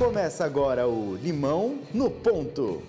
[0.00, 2.82] Começa agora o Limão no Ponto.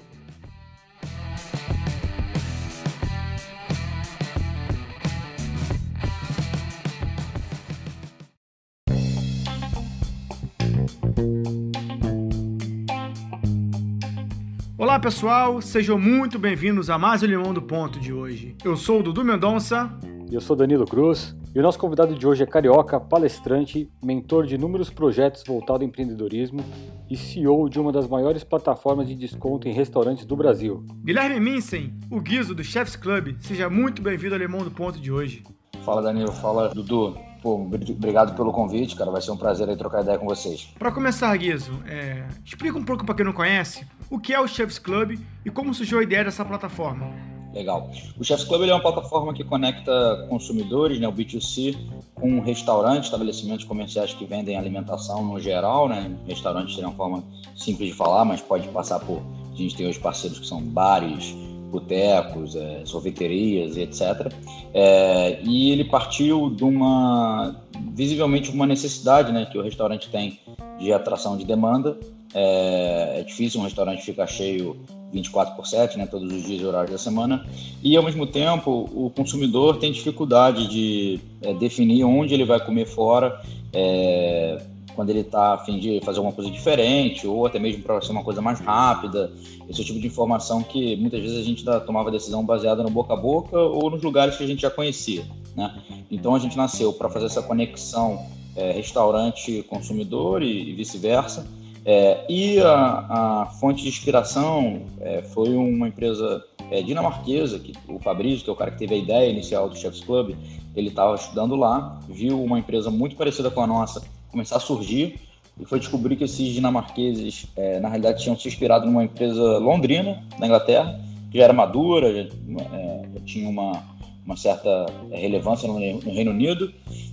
[14.78, 18.56] Olá pessoal, sejam muito bem-vindos a mais o Limão do Ponto de hoje.
[18.64, 19.92] Eu sou o Dudu Mendonça.
[20.32, 21.36] E eu sou Danilo Cruz.
[21.54, 25.88] E o nosso convidado de hoje é carioca, palestrante, mentor de inúmeros projetos voltados ao
[25.90, 26.64] empreendedorismo
[27.10, 30.86] e CEO de uma das maiores plataformas de desconto em restaurantes do Brasil.
[31.04, 33.36] Guilherme Minsen, o Guizo do Chefs Club.
[33.42, 35.44] Seja muito bem-vindo ao Limão do Ponto de hoje.
[35.84, 37.18] Fala Danilo, fala Dudu.
[37.42, 39.12] Pô, obrigado pelo convite, cara.
[39.12, 40.74] Vai ser um prazer aí trocar ideia com vocês.
[40.80, 42.26] Para começar, Guizo, é...
[42.46, 45.74] explica um pouco para quem não conhece o que é o Chefs Club e como
[45.74, 47.12] surgiu a ideia dessa plataforma.
[47.54, 47.90] Legal.
[48.18, 51.76] O Chefs Club é uma plataforma que conecta consumidores, né, o B2C,
[52.16, 56.16] com restaurantes, estabelecimentos comerciais que vendem alimentação no geral, né?
[56.28, 57.24] Restaurantes seria uma forma
[57.56, 59.22] simples de falar, mas pode passar por.
[59.52, 61.36] A gente tem hoje parceiros que são bares,
[61.72, 64.32] botecos, é, sorveterias e etc.
[64.74, 67.56] É, e ele partiu de uma
[67.94, 70.40] visivelmente uma necessidade, né, que o restaurante tem
[70.80, 71.98] de atração de demanda.
[72.34, 74.80] É, é difícil um restaurante ficar cheio
[75.12, 77.46] 24 por 7, né, todos os dias e horários da semana.
[77.84, 82.86] E ao mesmo tempo, o consumidor tem dificuldade de é, definir onde ele vai comer
[82.86, 83.42] fora.
[83.74, 84.62] É,
[84.96, 88.12] quando ele está a fim de fazer alguma coisa diferente, ou até mesmo para ser
[88.12, 89.32] uma coisa mais rápida.
[89.70, 93.14] Esse é tipo de informação que muitas vezes a gente tomava decisão baseada no boca
[93.14, 95.26] a boca ou nos lugares que a gente já conhecia.
[95.56, 95.74] Né?
[96.10, 101.48] Então a gente nasceu para fazer essa conexão é, restaurante-consumidor e, e vice-versa.
[101.84, 108.00] É, e a, a, fonte de inspiração é, foi uma empresa é, dinamarquesa, que o
[108.00, 110.36] Fabrício, que é o cara que teve a ideia inicial do Chefs Club,
[110.76, 115.20] ele estava estudando lá, viu uma empresa muito parecida com a nossa começar a surgir
[115.60, 120.24] e foi descobrir que esses dinamarqueses, é, na realidade, tinham se inspirado numa empresa londrina,
[120.40, 122.30] na Inglaterra, que já era madura, já,
[122.74, 123.84] é, já tinha uma,
[124.26, 126.72] uma certa relevância no, no, Reino Unido,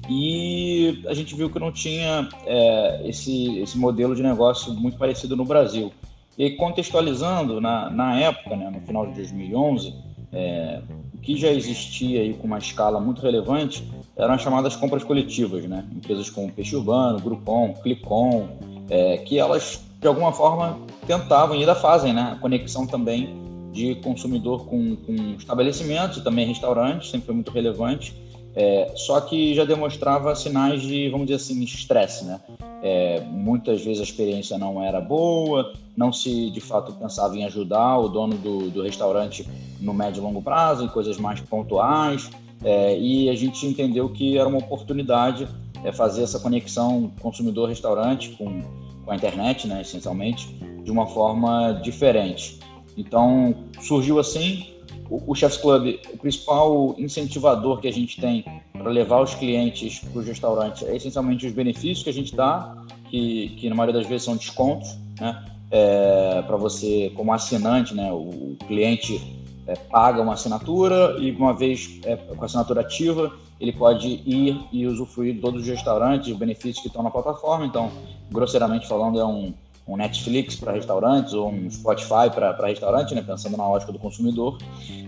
[0.09, 5.37] e a gente viu que não tinha é, esse, esse modelo de negócio muito parecido
[5.37, 5.93] no Brasil.
[6.37, 9.93] E contextualizando, na, na época, né, no final de 2011,
[10.33, 10.81] é,
[11.15, 13.83] o que já existia aí com uma escala muito relevante
[14.17, 15.85] eram as chamadas compras coletivas, né?
[15.95, 18.49] Empresas como Peixe Urbano, Groupon, Clicon,
[18.91, 22.33] é, que elas, de alguma forma, tentavam e ainda fazem, né?
[22.33, 28.15] A conexão também de consumidor com, com estabelecimentos e também restaurantes, sempre foi muito relevante.
[28.55, 32.41] É, só que já demonstrava sinais de, vamos dizer assim, estresse, né?
[32.83, 37.99] É, muitas vezes a experiência não era boa, não se de fato pensava em ajudar
[37.99, 39.47] o dono do, do restaurante
[39.81, 42.31] no médio e longo prazo, em coisas mais pontuais.
[42.65, 45.47] É, e a gente entendeu que era uma oportunidade
[45.85, 48.63] é, fazer essa conexão consumidor-restaurante com,
[49.05, 50.49] com a internet, né, essencialmente,
[50.83, 52.59] de uma forma diferente.
[52.99, 54.67] Então, surgiu assim.
[55.09, 60.01] O, o Chefs Club, o principal incentivador que a gente tem para levar os clientes
[60.01, 62.77] para os restaurantes é essencialmente os benefícios que a gente dá,
[63.09, 65.45] que, que na maioria das vezes são descontos, né?
[65.71, 68.11] É, para você, como assinante, né?
[68.13, 68.17] O,
[68.53, 69.21] o cliente
[69.67, 74.61] é, paga uma assinatura e uma vez é, com a assinatura ativa, ele pode ir
[74.73, 77.67] e usufruir de todos os restaurantes, os benefícios que estão na plataforma.
[77.67, 77.91] Então,
[78.31, 79.53] grosseiramente falando, é um,
[79.89, 84.59] um Netflix para restaurantes ou um Spotify para restaurante, né, pensando na ótica do consumidor.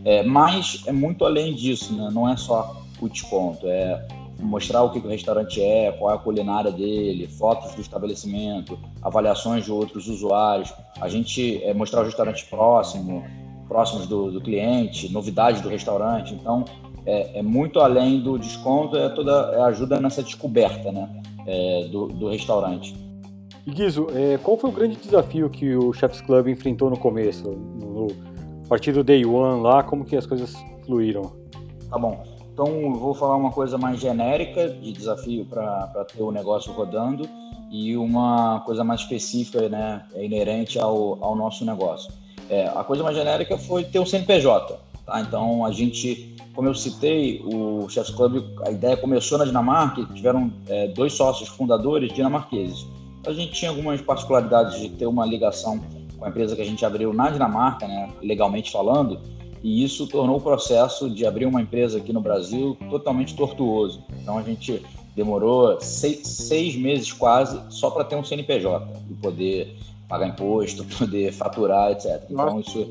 [0.04, 2.08] É, mas é muito além disso, né?
[2.12, 4.06] não é só o desconto, é
[4.40, 9.64] mostrar o que, o restaurante é, qual é a culinária dele, fotos do estabelecimento, avaliações
[9.64, 13.22] de outros usuários, a gente é, mostrar o restaurante próximo,
[13.68, 16.34] próximos do, do cliente, novidades do restaurante.
[16.34, 16.64] Então,
[17.06, 21.08] é, é, muito além do desconto, é toda é ajuda nessa descoberta né,
[21.46, 22.94] é, do, do, restaurante.
[23.68, 27.50] Guizo, é, qual foi o grande desafio que o Chefs Club enfrentou no começo?
[27.50, 28.08] No,
[28.64, 30.54] a partir do day one lá, como que as coisas
[30.84, 31.32] fluíram?
[31.88, 32.24] Tá bom.
[32.52, 37.28] Então, vou falar uma coisa mais genérica de desafio para ter o negócio rodando
[37.70, 42.12] e uma coisa mais específica, né, inerente ao, ao nosso negócio.
[42.48, 44.78] É, a coisa mais genérica foi ter um CNPJ.
[45.06, 45.20] Tá?
[45.20, 50.52] Então, a gente, como eu citei, o Chefs Club, a ideia começou na Dinamarca, tiveram
[50.68, 52.86] é, dois sócios fundadores dinamarqueses.
[53.26, 55.80] A gente tinha algumas particularidades de ter uma ligação
[56.18, 59.20] com a empresa que a gente abriu na Dinamarca, né, legalmente falando,
[59.62, 64.02] e isso tornou o processo de abrir uma empresa aqui no Brasil totalmente tortuoso.
[64.22, 64.82] Então, a gente
[65.14, 69.76] demorou seis, seis meses quase só para ter um CNPJ e poder
[70.08, 72.24] pagar imposto, poder faturar, etc.
[72.30, 72.88] Então isso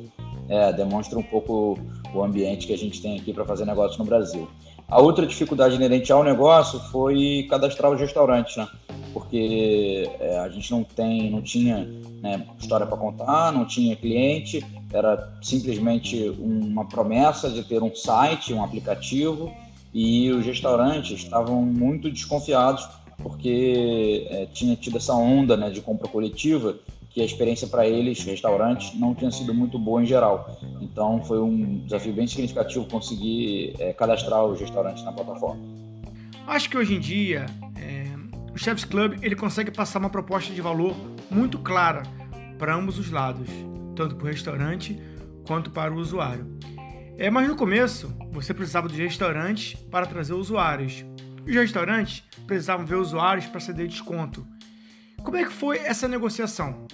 [0.47, 1.77] é, demonstra um pouco
[2.13, 4.47] o ambiente que a gente tem aqui para fazer negócio no Brasil.
[4.87, 8.67] A outra dificuldade inerente ao negócio foi cadastrar os restaurantes, né?
[9.13, 11.87] Porque é, a gente não tem, não tinha
[12.21, 18.53] né, história para contar, não tinha cliente, era simplesmente uma promessa de ter um site,
[18.53, 19.51] um aplicativo,
[19.93, 22.87] e os restaurantes estavam muito desconfiados
[23.21, 26.77] porque é, tinha tido essa onda né, de compra coletiva
[27.09, 30.57] que a experiência para eles, restaurantes, não tinha sido muito boa em geral.
[30.79, 35.61] Então foi um desafio bem significativo conseguir é, cadastrar os restaurantes na plataforma.
[36.47, 37.45] Acho que hoje em dia
[37.75, 37.98] é,
[38.59, 40.93] o Chefs Club ele consegue passar uma proposta de valor
[41.31, 42.03] muito clara
[42.57, 43.47] para ambos os lados,
[43.95, 45.01] tanto para o restaurante
[45.47, 46.45] quanto para o usuário.
[47.17, 51.05] É, mas no começo você precisava dos restaurantes para trazer usuários.
[51.47, 54.45] Os restaurantes precisavam ver usuários para ceder desconto.
[55.23, 56.85] Como é que foi essa negociação?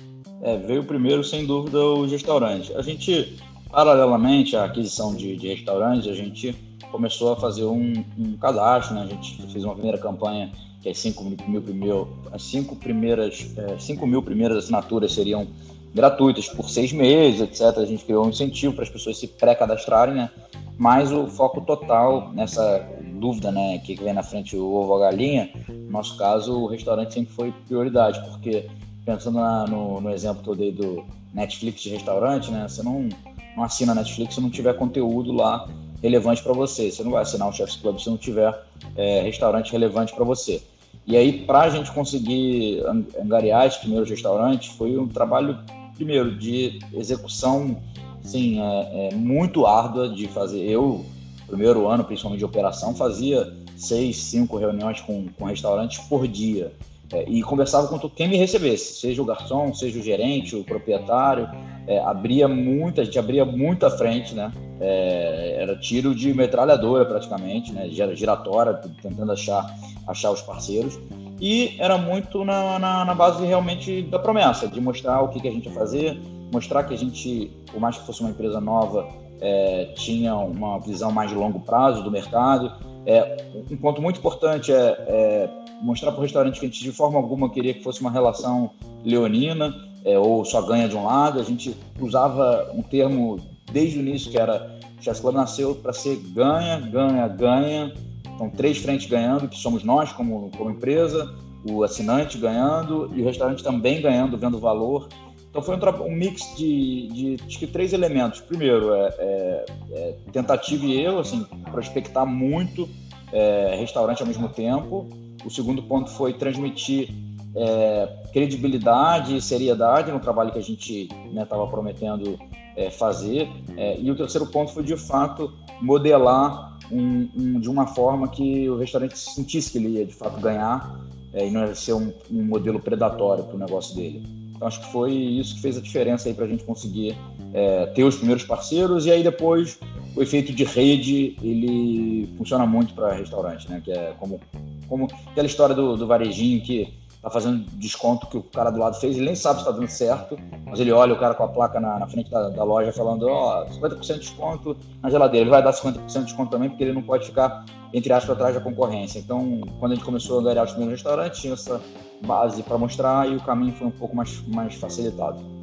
[0.44, 2.76] É, veio primeiro, sem dúvida, os restaurantes.
[2.76, 3.40] A gente,
[3.72, 6.56] paralelamente à aquisição de, de restaurantes, a gente
[6.96, 9.02] começou a fazer um, um, cadastro, né?
[9.02, 10.50] A gente fez uma primeira campanha
[10.82, 15.46] que as 5 mil, mil, as cinco primeiras, é, 5 mil primeiras assinaturas seriam
[15.94, 17.78] gratuitas por seis meses, etc.
[17.80, 20.30] A gente criou um incentivo para as pessoas se pré-cadastrarem, né?
[20.78, 22.88] Mas o foco total nessa
[23.20, 26.68] dúvida, né, que vem na frente o ovo ou a galinha, no nosso caso o
[26.68, 28.68] restaurante sempre foi prioridade, porque
[29.06, 31.04] pensando na, no, no, exemplo que eu dei do
[31.34, 33.08] Netflix de restaurante, né, você não,
[33.56, 35.66] não assina Netflix se não tiver conteúdo lá
[36.02, 36.92] relevante para você.
[36.92, 38.54] Você não vai assinar o Chef's Club se não tiver
[38.96, 40.62] é, restaurante relevante para você.
[41.08, 42.84] E aí, para a gente conseguir
[43.22, 45.60] angariar esses primeiros restaurantes, foi um trabalho,
[45.96, 47.78] primeiro, de execução
[48.26, 50.62] sim, é, é muito árdua de fazer.
[50.62, 51.06] Eu,
[51.48, 56.72] primeiro ano, principalmente de operação, fazia seis, cinco reuniões com, com restaurantes por dia.
[57.14, 61.48] É, e conversava com quem me recebesse, seja o garçom, seja o gerente, o proprietário.
[61.88, 64.52] É, abria muita, a gente abria muita frente, né?
[64.80, 67.88] É, era tiro de metralhadora praticamente, né?
[67.90, 69.66] Giratória, tentando achar,
[70.08, 70.98] achar os parceiros.
[71.40, 75.48] E era muito na, na, na base realmente da promessa, de mostrar o que, que
[75.48, 76.20] a gente ia fazer,
[76.52, 79.08] mostrar que a gente, por mais que fosse uma empresa nova,
[79.40, 82.72] é, tinha uma visão mais de longo prazo do mercado.
[83.06, 83.38] É,
[83.70, 85.50] um ponto muito importante é, é
[85.82, 88.72] mostrar para o restaurante que a gente de forma alguma queria que fosse uma relação
[89.04, 89.74] leonina
[90.04, 91.40] é, ou só ganha de um lado.
[91.40, 93.40] A gente usava um termo
[93.72, 97.94] desde o início que era Chess Club nasceu para ser ganha, ganha, ganha.
[98.34, 101.34] Então três frentes ganhando, que somos nós como, como empresa,
[101.70, 105.08] o assinante ganhando e o restaurante também ganhando, vendo valor.
[105.50, 108.42] Então foi um, um mix de, de, que três elementos.
[108.42, 112.90] Primeiro, é, é, é tentativa e erro, assim, prospectar muito
[113.32, 115.08] é, restaurante ao mesmo tempo.
[115.46, 117.10] O segundo ponto foi transmitir
[117.56, 122.38] é, credibilidade e seriedade no trabalho que a gente estava né, prometendo
[122.76, 123.48] é, fazer.
[123.78, 128.70] É, e o terceiro ponto foi, de fato, modelar um, um, de uma forma que
[128.70, 131.00] o restaurante sentisse que ele ia, de fato, ganhar
[131.34, 134.24] é, e não ia ser um, um modelo predatório para o negócio dele.
[134.56, 137.16] Então acho que foi isso que fez a diferença aí para a gente conseguir
[137.56, 139.80] é, ter os primeiros parceiros e aí depois
[140.14, 143.82] o efeito de rede ele funciona muito para restaurante, né?
[143.84, 144.42] Que é como,
[144.90, 149.00] como aquela história do, do varejinho que tá fazendo desconto que o cara do lado
[149.00, 151.48] fez, ele nem sabe se está dando certo, mas ele olha o cara com a
[151.48, 155.44] placa na, na frente da, da, loja falando, ó, oh, 50% de desconto na geladeira.
[155.44, 158.54] Ele vai dar 50% de desconto também, porque ele não pode ficar, entre aspas, atrás
[158.54, 159.18] da concorrência.
[159.18, 161.82] Então, quando a gente começou a ganhar os primeiros restaurantes, tinha essa
[162.22, 165.55] base para mostrar e o caminho foi um pouco mais, mais facilitado.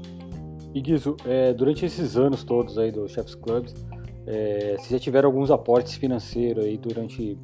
[0.74, 3.74] E Guizo, é, durante esses anos todos aí do Chefs Clubs,
[4.26, 7.38] é, vocês já tiveram alguns aportes financeiros aí durante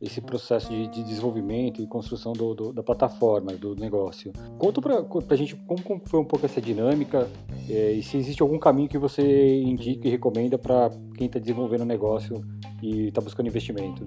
[0.00, 4.32] esse processo de, de desenvolvimento e construção do, do, da plataforma, do negócio.
[4.58, 7.28] Conta para a gente como, como, foi um pouco essa dinâmica
[7.68, 11.82] é, e se existe algum caminho que você indica e recomenda para quem está desenvolvendo
[11.82, 12.44] o negócio
[12.82, 14.04] e está buscando investimento.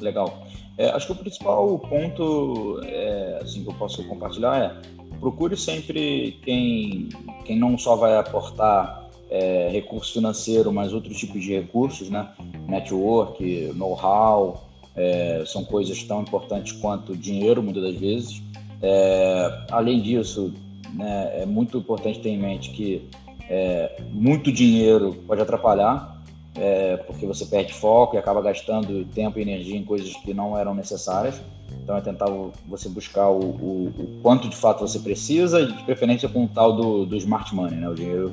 [0.00, 0.46] Legal.
[0.76, 6.38] É, acho que o principal ponto é, assim, que eu posso compartilhar é procure sempre
[6.42, 7.08] quem,
[7.44, 12.28] quem não só vai aportar é, recurso financeiro, mas outros tipos de recursos, né?
[12.66, 18.42] Network, know-how, é, são coisas tão importantes quanto dinheiro, muitas das vezes.
[18.80, 20.52] É, além disso,
[20.94, 23.08] né, é muito importante ter em mente que
[23.48, 26.17] é, muito dinheiro pode atrapalhar,
[26.58, 30.56] é, porque você perde foco e acaba gastando tempo e energia em coisas que não
[30.58, 31.40] eram necessárias.
[31.82, 32.26] Então é tentar
[32.66, 36.74] você buscar o, o, o quanto de fato você precisa de preferência com o tal
[36.74, 38.32] do, do smart money, né, o dinheiro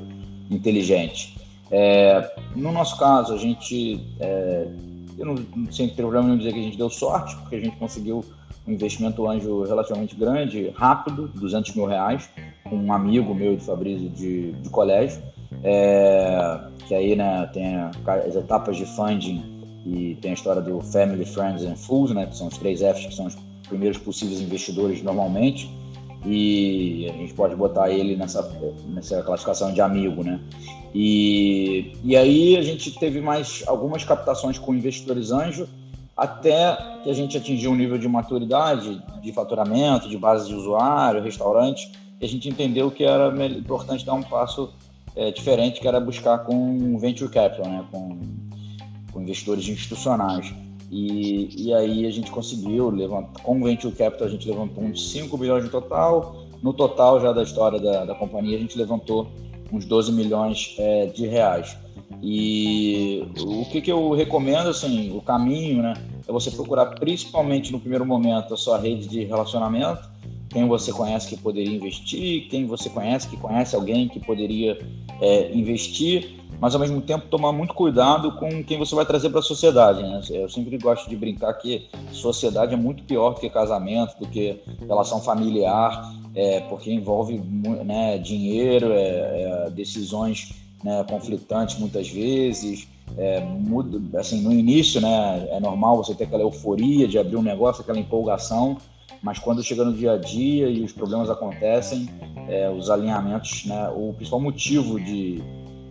[0.50, 1.36] inteligente.
[1.70, 4.66] É, no nosso caso, a gente é,
[5.18, 7.76] eu não, não sem problema nenhum dizer que a gente deu sorte, porque a gente
[7.76, 8.24] conseguiu
[8.66, 12.28] um investimento anjo relativamente grande, rápido, 200 mil reais,
[12.64, 15.22] com um amigo meu de Fabrício de, de colégio,
[15.62, 19.44] é, que aí né, tem as etapas de funding
[19.86, 23.06] e tem a história do Family, Friends and Fools, né, que são os três Fs,
[23.06, 23.36] que são os,
[23.66, 25.70] primeiros possíveis investidores normalmente
[26.24, 28.42] e a gente pode botar ele nessa,
[28.88, 30.40] nessa classificação de amigo, né?
[30.94, 35.68] E, e aí a gente teve mais algumas captações com investidores anjo
[36.16, 41.22] até que a gente atingiu um nível de maturidade, de faturamento, de base de usuário,
[41.22, 44.72] restaurante, e a gente entendeu que era importante dar um passo
[45.14, 47.84] é, diferente, que era buscar com venture capital, né?
[47.90, 48.18] com,
[49.12, 50.54] com investidores institucionais.
[50.90, 55.36] E, e aí a gente conseguiu, levantar, com Venture Capital a gente levantou uns 5
[55.36, 56.46] milhões no total.
[56.62, 59.28] No total já da história da, da companhia a gente levantou
[59.72, 61.76] uns 12 milhões é, de reais.
[62.22, 65.94] E o que, que eu recomendo, assim, o caminho, né,
[66.26, 70.08] é você procurar principalmente no primeiro momento a sua rede de relacionamento,
[70.48, 74.78] quem você conhece que poderia investir, quem você conhece que conhece alguém que poderia
[75.20, 79.40] é, investir mas ao mesmo tempo tomar muito cuidado com quem você vai trazer para
[79.40, 80.02] a sociedade.
[80.02, 80.20] Né?
[80.30, 84.60] Eu sempre gosto de brincar que sociedade é muito pior do que casamento, do que
[84.80, 87.38] relação familiar, é, porque envolve
[87.84, 90.54] né, dinheiro, é, é, decisões
[90.86, 92.88] né, conflitantes muitas vezes.
[93.18, 97.42] É, muda, assim, no início, né, é normal você ter aquela euforia de abrir um
[97.42, 98.76] negócio, aquela empolgação,
[99.22, 102.08] mas quando chega no dia a dia e os problemas acontecem,
[102.48, 105.42] é, os alinhamentos, né, o principal motivo de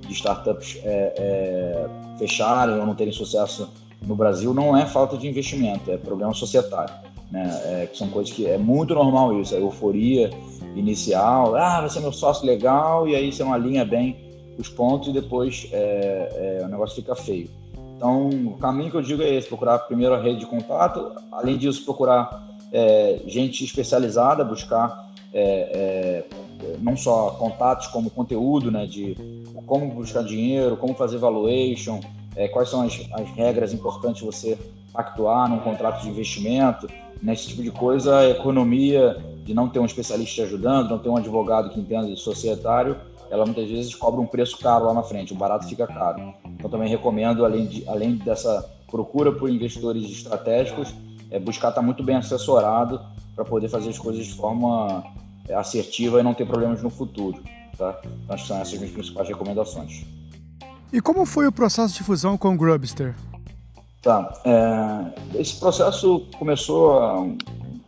[0.08, 3.70] de startups é, é, fecharem ou não terem sucesso
[4.06, 6.94] no Brasil não é falta de investimento, é problema societário.
[7.32, 7.62] Né?
[7.66, 10.30] É, que são coisas que é muito normal isso, a euforia
[10.75, 14.25] inicial, ah, você é meu sócio legal, e aí você não alinha bem
[14.58, 17.50] os pontos e depois é, é, o negócio fica feio.
[17.96, 21.58] Então, o caminho que eu digo é esse: procurar primeiro a rede de contato, além
[21.58, 29.16] disso, procurar é, gente especializada, buscar é, é, não só contatos como conteúdo, né, de
[29.66, 32.00] como buscar dinheiro, como fazer valuation,
[32.36, 34.58] é, quais são as, as, regras importantes você
[34.94, 36.88] pactuar num contrato de investimento,
[37.22, 41.10] nesse tipo de coisa, a economia de não ter um especialista te ajudando, não ter
[41.10, 42.98] um advogado que entenda de societário,
[43.36, 46.34] ela muitas vezes cobra um preço caro lá na frente, o barato fica caro.
[46.46, 50.94] Então também recomendo, além, de, além dessa procura por investidores estratégicos,
[51.30, 53.01] é buscar estar muito bem assessorado
[53.36, 55.04] para poder fazer as coisas de forma
[55.48, 57.42] é, assertiva e não ter problemas no futuro.
[57.77, 58.00] Tá?
[58.24, 60.06] Então, acho que são essas minhas principais recomendações.
[60.94, 63.15] E como foi o processo de fusão com o Grubster?
[64.01, 64.32] Tá.
[64.46, 67.36] É, esse processo começou,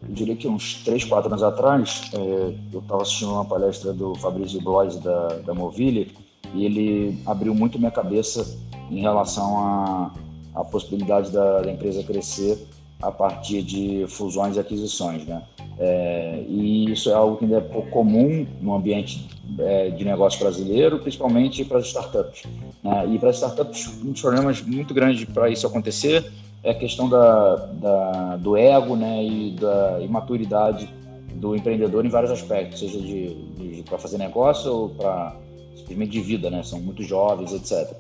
[0.08, 2.10] eu diria que uns 3, 4 anos atrás.
[2.14, 6.12] É, eu estava assistindo uma palestra do Fabrício Blois da, da Movile
[6.54, 8.58] e ele abriu muito minha cabeça
[8.90, 10.12] em relação à,
[10.56, 12.58] à possibilidade da, da empresa crescer
[13.02, 15.44] a partir de fusões e aquisições, né?
[15.80, 19.28] É, e isso é algo que ainda é pouco comum no ambiente
[19.60, 22.44] é, de negócio brasileiro, principalmente para as startups.
[22.84, 23.08] Né?
[23.14, 26.32] E para as startups, um dos problemas muito grandes para isso acontecer
[26.64, 29.24] é a questão da, da, do ego né?
[29.24, 30.90] e da imaturidade
[31.36, 35.36] do empreendedor em vários aspectos, seja de, de para fazer negócio ou para
[35.76, 36.64] simplesmente de vida, né?
[36.64, 37.96] São muito jovens, etc.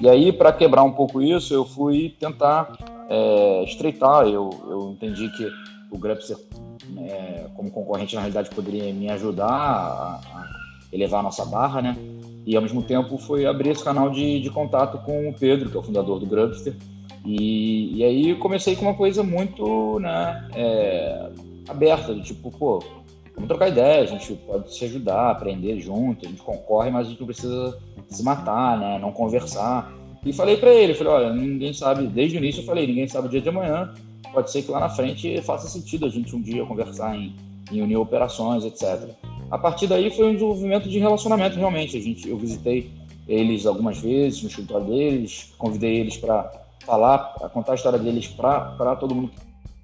[0.00, 2.76] E aí, para quebrar um pouco isso, eu fui tentar
[3.08, 4.26] é, estreitar.
[4.26, 5.48] Eu, eu entendi que
[5.90, 6.36] o Grabster,
[6.98, 10.48] é, como concorrente, na realidade, poderia me ajudar a, a,
[10.92, 11.96] elevar a nossa barra, né?
[12.44, 15.76] E, ao mesmo tempo, foi abrir esse canal de, de contato com o Pedro, que
[15.76, 16.74] é o fundador do Grabster.
[17.24, 21.30] E, e aí comecei com uma coisa muito né, é,
[21.68, 22.82] aberta, tipo, pô,
[23.34, 27.10] vamos trocar ideia, a gente pode se ajudar, aprender junto, a gente concorre, mas a
[27.10, 29.92] gente não precisa se matar, né, não conversar.
[30.24, 33.28] E falei para ele, falei, olha, ninguém sabe, desde o início eu falei, ninguém sabe
[33.28, 33.92] o dia de amanhã,
[34.32, 37.34] pode ser que lá na frente faça sentido a gente um dia conversar em,
[37.72, 39.10] em unir operações, etc.
[39.50, 41.96] A partir daí foi um desenvolvimento de relacionamento realmente.
[41.96, 42.90] A gente, eu visitei
[43.26, 48.96] eles algumas vezes no escritório deles, convidei eles para falar, contar a história deles para
[48.96, 49.30] todo mundo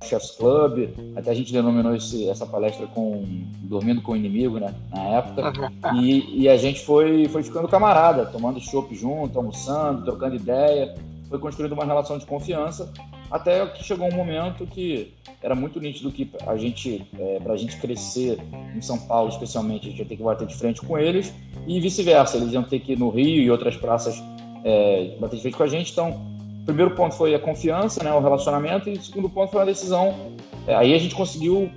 [0.04, 3.24] Chefs Club, até a gente denominou esse, essa palestra com
[3.62, 5.52] Dormindo com o Inimigo, né, na época,
[5.94, 10.94] e, e, a gente foi, foi ficando camarada, tomando chopp junto, almoçando, trocando ideia,
[11.28, 12.92] foi construindo uma relação de confiança,
[13.30, 17.56] até que chegou um momento que era muito nítido que a gente, é, para a
[17.56, 18.38] gente crescer
[18.74, 21.34] em São Paulo, especialmente, a gente ia ter que bater de frente com eles,
[21.66, 24.22] e vice-versa, eles iam ter que ir no Rio e outras praças
[24.62, 26.33] é, bater de frente com a gente, então
[26.64, 29.66] o primeiro ponto foi a confiança, né, o relacionamento, e o segundo ponto foi a
[29.66, 30.32] decisão.
[30.66, 31.70] É, aí a gente conseguiu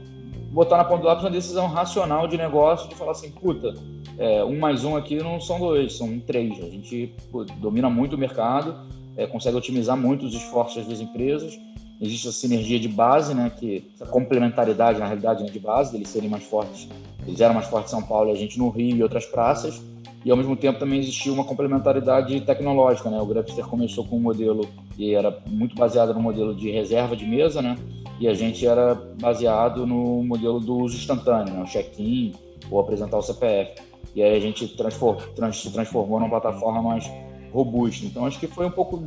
[0.50, 3.74] botar na ponta do lápis uma decisão racional de negócio, de falar assim, puta,
[4.18, 6.58] é, um mais um aqui não são dois, são três.
[6.64, 8.78] A gente pô, domina muito o mercado,
[9.18, 11.60] é, consegue otimizar muito os esforços das empresas.
[12.00, 16.10] Existe a sinergia de base, né, que essa complementaridade, na realidade, né, de base, eles
[16.10, 16.88] serem mais fortes.
[17.26, 19.82] Eles eram mais fortes em São Paulo e a gente no Rio e outras praças
[20.24, 23.20] e ao mesmo tempo também existia uma complementaridade tecnológica, né?
[23.20, 27.26] O Grabster começou com um modelo que era muito baseado no modelo de reserva de
[27.26, 27.78] mesa, né?
[28.20, 31.62] e a gente era baseado no modelo do uso instantâneo, né?
[31.62, 32.34] o check-in
[32.70, 33.82] ou apresentar o CPF.
[34.16, 37.10] E aí a gente transform, trans, se transformou numa plataforma mais
[37.52, 38.06] robusta.
[38.06, 39.04] Então acho que foi um pouco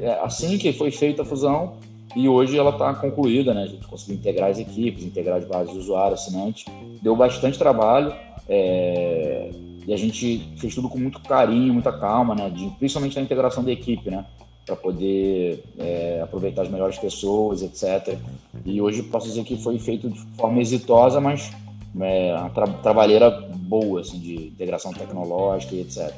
[0.00, 1.76] é, assim que foi feita a fusão
[2.14, 3.62] e hoje ela está concluída, né?
[3.62, 6.64] A gente conseguiu integrar as equipes, integrar as bases de usuário, assinante.
[7.00, 8.12] Deu bastante trabalho
[8.48, 9.50] é,
[9.86, 12.50] e a gente fez tudo com muito carinho, muita calma, né?
[12.50, 14.24] De, principalmente na integração da equipe, né?
[14.66, 18.18] Para poder é, aproveitar as melhores pessoas, etc.
[18.64, 21.52] E hoje posso dizer que foi feito de forma exitosa, mas
[22.00, 26.12] é, uma tra trabalheira boa, assim, de integração tecnológica e etc.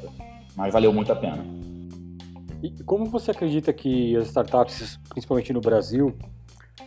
[0.56, 1.44] Mas valeu muito a pena.
[2.62, 6.14] E como você acredita que as startups, principalmente no Brasil,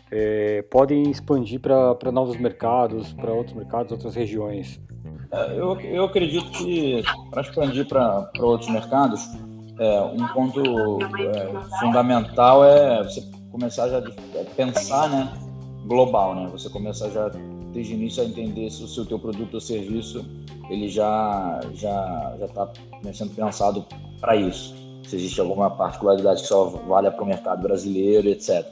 [0.09, 4.79] é, podem expandir para novos mercados, para outros mercados, outras regiões?
[5.31, 9.27] É, eu, eu acredito que para expandir para outros mercados,
[9.77, 10.61] é, um ponto
[11.19, 15.33] é, fundamental é você começar já a pensar né,
[15.85, 16.47] global, né?
[16.53, 17.29] Você começar já
[17.73, 20.25] desde o início a entender se o seu teu produto ou serviço
[20.69, 22.71] ele já já já está
[23.13, 23.85] sendo pensado
[24.21, 28.65] para isso se existe alguma particularidade que só valha para o mercado brasileiro, etc.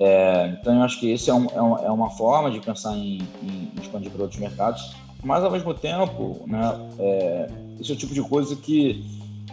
[0.00, 2.96] É, então, eu acho que esse é, um, é, um, é uma forma de pensar
[2.96, 7.98] em, em, expandir para outros mercados, mas, ao mesmo tempo, né, é, esse é o
[7.98, 9.04] tipo de coisa que,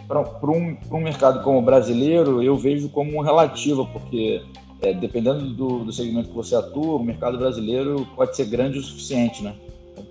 [0.06, 4.42] para um, um mercado como o brasileiro, eu vejo como relativa, porque
[4.82, 8.82] é, dependendo do, do, segmento que você atua, o mercado brasileiro pode ser grande o
[8.82, 9.54] suficiente, né?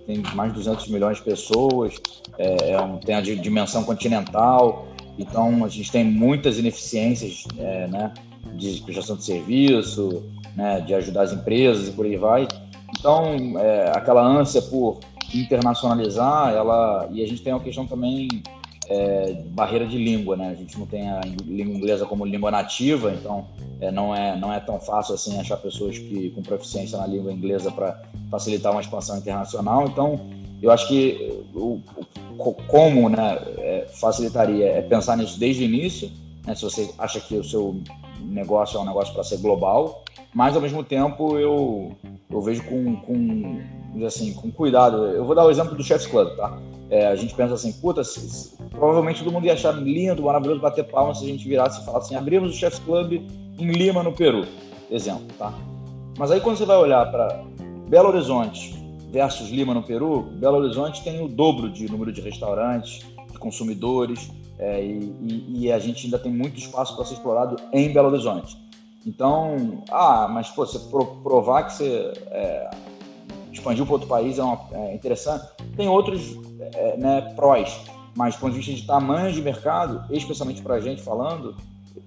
[0.06, 2.00] Tem mais de 200 milhões de pessoas,
[2.38, 4.86] é, é tem a dimensão continental,
[5.18, 8.12] então, a gente tem muitas ineficiências é, né,
[8.54, 12.46] de prestação de serviço, né, de ajudar as empresas e por aí vai.
[12.98, 15.00] Então, é, aquela ânsia por
[15.34, 18.28] internacionalizar, ela e a gente tem uma questão também
[18.88, 20.50] é, barreira de língua, né?
[20.50, 23.46] A gente não tem a língua inglesa como língua nativa, então
[23.80, 27.32] é, não é não é tão fácil assim achar pessoas que com proficiência na língua
[27.32, 28.00] inglesa para
[28.30, 29.86] facilitar uma expansão internacional.
[29.86, 30.20] Então,
[30.62, 32.05] eu acho que o, o
[32.36, 36.10] como né, é, facilitaria é pensar nisso desde o início,
[36.46, 37.80] né, se você acha que o seu
[38.20, 41.92] negócio é um negócio para ser global, mas ao mesmo tempo eu,
[42.30, 43.60] eu vejo com, com,
[44.04, 45.06] assim, com cuidado.
[45.06, 46.58] Eu vou dar o exemplo do Chef's Club, tá?
[46.90, 50.84] É, a gente pensa assim, puta, se, provavelmente todo mundo ia achar lindo, maravilhoso, bater
[50.84, 53.14] palmas se a gente virasse e falasse assim, abrimos o Chef's Club
[53.58, 54.46] em Lima, no Peru,
[54.90, 55.52] exemplo, tá?
[56.18, 57.42] Mas aí quando você vai olhar para
[57.88, 58.75] Belo Horizonte,
[59.16, 63.00] versus Lima, no Peru, Belo Horizonte tem o dobro de número de restaurantes,
[63.32, 67.90] de consumidores, é, e, e, a gente ainda tem muito espaço para ser explorado em
[67.90, 68.58] Belo Horizonte.
[69.06, 70.78] Então, ah, mas pô, você
[71.22, 72.70] provar que você é,
[73.50, 75.46] expandiu para outro país é, uma, é, interessante.
[75.78, 76.36] Tem outros
[76.74, 77.74] é, né, prós,
[78.14, 81.56] mas do ponto de vista de tamanho de mercado, especialmente para a gente falando,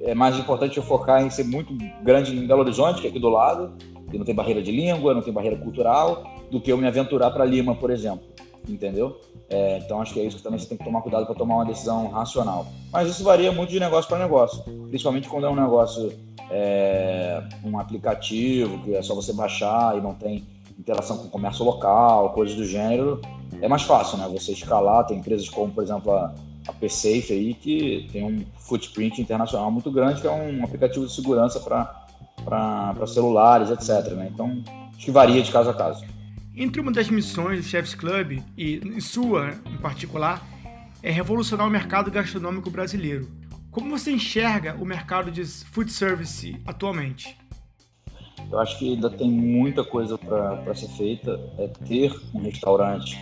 [0.02, 3.20] é mais importante eu focar em ser muito grande em Belo Horizonte, que é aqui
[3.20, 3.74] do lado,
[4.10, 7.32] que não tem barreira de língua, não tem barreira cultural, do que eu me aventurar
[7.32, 8.26] para Lima, por exemplo.
[8.68, 9.20] Entendeu?
[9.50, 11.56] É, então acho que é isso que também você tem que tomar cuidado para tomar
[11.56, 12.68] uma decisão racional.
[12.92, 16.14] Mas isso varia muito de negócio para negócio, principalmente quando é um negócio,
[16.52, 20.46] é, um aplicativo que é só você baixar e não tem
[20.78, 23.22] interação com o comércio local, coisas do gênero.
[23.62, 24.28] É mais fácil, né?
[24.32, 25.06] Você escalar.
[25.06, 26.34] Tem empresas como, por exemplo, a,
[26.70, 31.14] a PSafe aí, que tem um footprint internacional muito grande, que é um aplicativo de
[31.14, 34.14] segurança para celulares, etc.
[34.14, 34.30] Né?
[34.32, 34.64] Então,
[34.96, 36.06] acho que varia de caso a caso.
[36.56, 40.46] Entre uma das missões do Chefs Club, e sua em particular,
[41.02, 43.30] é revolucionar o mercado gastronômico brasileiro.
[43.72, 47.38] Como você enxerga o mercado de food service atualmente?
[48.52, 51.40] Eu acho que ainda tem muita coisa para ser feita.
[51.58, 53.18] É ter um restaurante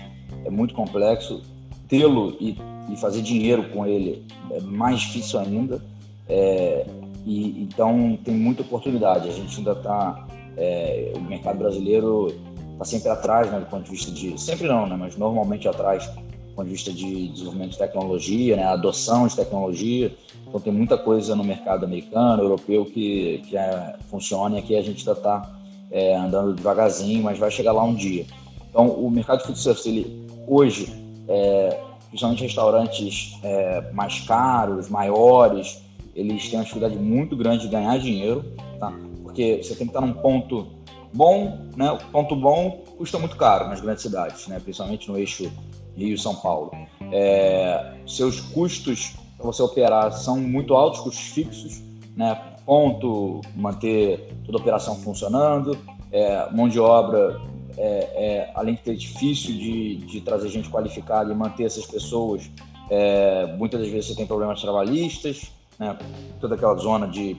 [0.46, 1.42] é muito complexo,
[1.88, 2.58] tê-lo e,
[2.89, 5.82] e, fazer dinheiro com ele é mais difícil ainda.
[6.28, 6.86] É,
[7.26, 9.28] e, então tem muita oportunidade.
[9.28, 10.28] A gente ainda está.
[10.56, 12.34] É, o mercado brasileiro
[12.73, 14.39] está sempre atrás, né, do ponto de vista de.
[14.39, 18.63] Sempre não, né, mas normalmente atrás do ponto de vista de desenvolvimento de tecnologia, né,
[18.63, 20.12] adoção de tecnologia.
[20.47, 24.82] Então tem muita coisa no mercado americano, europeu que, que é, funciona e aqui a
[24.82, 25.58] gente ainda está
[25.91, 28.26] é, andando devagarzinho, mas vai chegar lá um dia.
[28.69, 30.93] Então o mercado de food service, ele, hoje,
[31.28, 35.82] é, principalmente restaurantes é, mais caros, maiores,
[36.15, 38.43] eles têm uma dificuldade muito grande de ganhar dinheiro,
[38.80, 38.91] tá?
[39.24, 40.67] porque você tem que estar num ponto
[41.13, 41.91] bom, né?
[41.91, 44.60] O ponto bom custa muito caro nas grandes cidades, né?
[44.60, 45.52] Principalmente no eixo
[45.96, 46.72] Rio-São Paulo.
[47.12, 51.82] É, seus custos para você operar são muito altos, custos fixos,
[52.15, 52.36] né?
[52.65, 55.78] Ponto, manter toda a operação funcionando,
[56.12, 57.39] é, mão de obra,
[57.78, 62.50] é, é além de ter difícil de, de, trazer gente qualificada e manter essas pessoas,
[62.90, 65.98] é, muitas das vezes você tem problemas trabalhistas, né?
[66.40, 67.38] Toda aquela zona de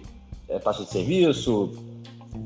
[0.49, 1.73] é, taxa de serviço,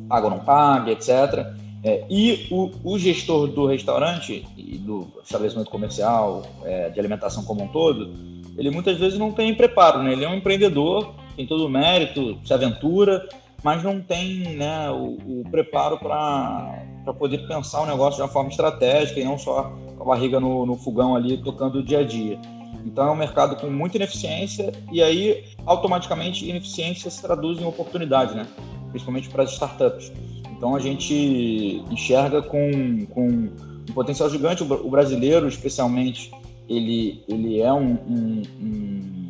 [0.09, 1.47] ou não paga, etc.
[1.85, 7.65] É, e o, o, gestor do restaurante e do estabelecimento comercial, é, de alimentação como
[7.65, 8.15] um todo,
[8.57, 10.13] ele muitas vezes não tem preparo, né?
[10.13, 13.29] Ele é um empreendedor, tem todo o mérito, se aventura,
[13.63, 18.51] mas não tem né, o, o preparo para poder pensar o negócio de uma forma
[18.51, 22.05] estratégica e não só com a barriga no, no fogão ali, tocando o dia a
[22.05, 22.39] dia.
[22.85, 28.35] Então é um mercado com muita ineficiência e aí automaticamente ineficiência se traduz em oportunidade,
[28.35, 28.47] né?
[28.91, 30.13] Principalmente para as startups.
[30.51, 34.63] Então a gente enxerga com, com um potencial gigante.
[34.63, 36.31] O brasileiro, especialmente,
[36.69, 39.29] ele, ele é um, um, um,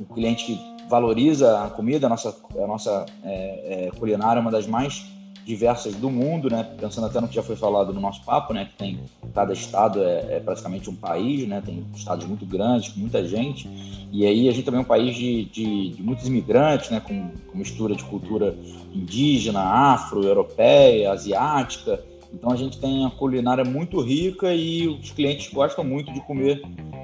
[0.00, 2.06] um cliente que valoriza a comida.
[2.06, 5.06] A nossa, a nossa é, é, culinária é uma das mais
[5.48, 6.62] diversas do mundo, né?
[6.78, 8.66] Pensando até no que já foi falado no nosso papo, né?
[8.66, 9.00] Que tem
[9.34, 11.62] cada estado é, é, praticamente um país, né?
[11.64, 13.66] Tem estados muito grandes, com muita gente.
[14.12, 17.00] E aí a gente também é um país de, de, de muitos imigrantes, né?
[17.00, 18.54] Com, com mistura de cultura
[18.92, 21.98] indígena, afro, europeia, asiática.
[22.30, 26.60] Então a gente tem a culinária muito rica e os clientes gostam muito de comer,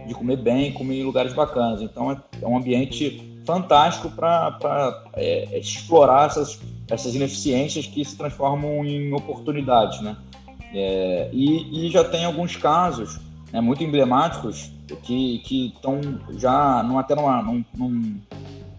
[0.07, 1.80] de comer bem, comer em lugares bacanas.
[1.80, 8.84] Então é, é um ambiente fantástico para é, explorar essas essas ineficiências que se transformam
[8.84, 10.16] em oportunidades, né?
[10.72, 13.20] É, e, e, já tem alguns casos
[13.52, 14.72] né, muito emblemáticos
[15.04, 16.00] que estão
[16.36, 18.20] já num, até numa, num, num,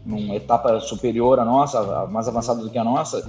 [0.05, 3.23] numa etapa superior à nossa, mais avançada do que a nossa,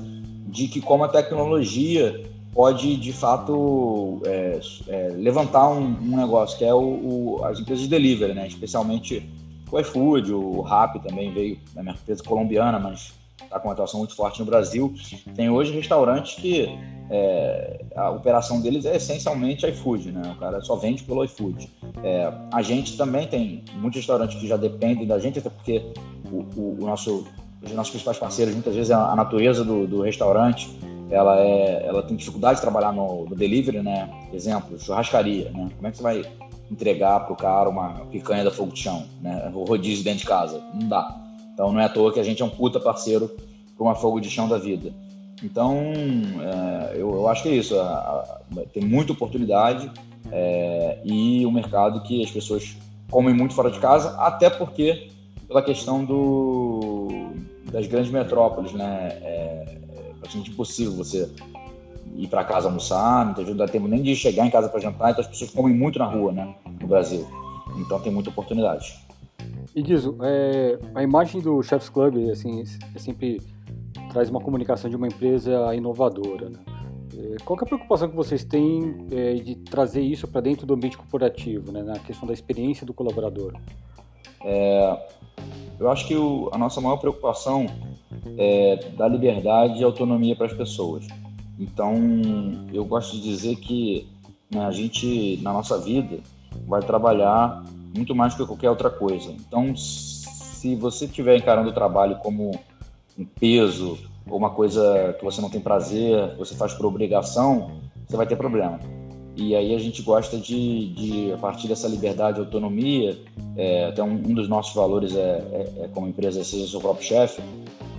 [0.48, 6.64] de que como a tecnologia pode de fato é, é, levantar um, um, negócio que
[6.64, 8.48] é o, o, as empresas de delivery, né?
[8.48, 9.30] Especialmente
[9.70, 13.12] o iFood, o Rappi também veio da minha empresa colombiana, mas
[13.42, 14.94] está com uma atuação muito forte no Brasil.
[15.34, 16.68] Tem hoje restaurantes que
[17.10, 20.34] é, a operação deles é essencialmente iFood, né?
[20.36, 21.70] O cara só vende pelo iFood.
[22.02, 25.82] É, a gente também tem muitos restaurantes que já dependem da gente, até porque
[26.30, 27.26] o, o, o nosso,
[27.62, 30.68] os nossos principais parceiros, muitas vezes, a, a natureza do, do, restaurante,
[31.10, 34.10] ela, é, ela tem dificuldade de trabalhar no, no delivery, né?
[34.32, 35.68] Exemplo, churrascaria, né?
[35.76, 36.24] Como é que você vai
[36.68, 39.50] entregar para o cara uma picanha da fogo de chão, né?
[39.54, 40.60] O rodízio dentro de casa?
[40.74, 41.25] Não dá.
[41.56, 43.34] Então não é à toa que a gente é um puta parceiro
[43.74, 44.92] para uma fogo de chão da vida.
[45.42, 45.74] Então
[46.42, 47.80] é, eu, eu, acho que é isso.
[47.80, 48.40] A, a,
[48.74, 49.90] tem muita oportunidade
[50.30, 52.76] é, e um mercado que as pessoas
[53.10, 55.08] comem muito fora de casa, até porque
[55.48, 57.30] pela questão do,
[57.72, 59.18] das grandes metrópoles, né?
[59.22, 61.30] É, é praticamente impossível você
[62.16, 65.22] ir para casa almoçar, não dá tempo nem de chegar em casa para jantar, então
[65.22, 66.54] as pessoas comem muito na rua, né?
[66.78, 67.26] No Brasil.
[67.78, 69.05] Então tem muita oportunidade.
[69.74, 69.82] E
[70.22, 72.62] é, a imagem do Chefs Club assim,
[72.94, 73.40] é sempre
[74.10, 76.48] traz uma comunicação de uma empresa inovadora.
[76.48, 76.58] Né?
[77.16, 80.74] É, qual é a preocupação que vocês têm é, de trazer isso para dentro do
[80.74, 83.54] ambiente corporativo, né, na questão da experiência do colaborador?
[84.44, 85.06] É,
[85.78, 87.66] eu acho que o, a nossa maior preocupação
[88.38, 91.06] é dar liberdade e autonomia para as pessoas.
[91.58, 91.94] Então,
[92.72, 94.06] eu gosto de dizer que
[94.50, 96.20] né, a gente, na nossa vida,
[96.66, 99.30] vai trabalhar muito mais do que qualquer outra coisa.
[99.32, 102.50] Então, se você estiver encarando o trabalho como
[103.18, 108.16] um peso ou uma coisa que você não tem prazer, você faz por obrigação, você
[108.16, 108.78] vai ter problema.
[109.36, 113.18] E aí a gente gosta de, de a partir dessa liberdade e autonomia,
[113.54, 117.06] é, até um, um, dos nossos valores é, é, é, como empresa seja seu próprio
[117.06, 117.42] chefe,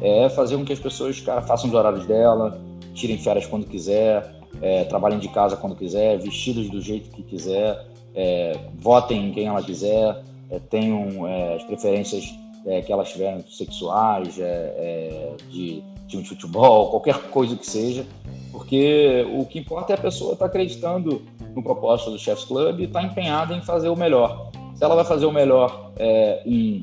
[0.02, 2.60] é fazer com que as pessoas, cara, façam os horários dela,
[2.94, 7.86] tirem férias quando quiser, é, trabalhem de casa quando quiser, vestidos do jeito que quiser,
[8.18, 12.34] é, votem em quem ela quiser, é, tenham é, as preferências
[12.66, 18.04] é, que elas tiverem sexuais, é, de time de futebol, qualquer coisa que seja,
[18.52, 21.22] porque o que importa é a pessoa estar tá acreditando
[21.56, 24.50] no propósito do Chefs Club e estar tá empenhada em fazer o melhor.
[24.74, 25.92] Se ela vai fazer o melhor
[26.46, 26.82] em